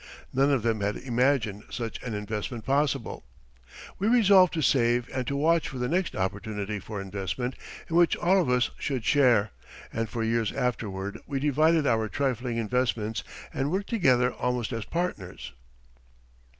[0.33, 3.23] None of them had imagined such an investment possible.
[3.99, 7.53] We resolved to save and to watch for the next opportunity for investment
[7.87, 9.51] in which all of us should share,
[9.93, 15.53] and for years afterward we divided our trifling investments and worked together almost as partners.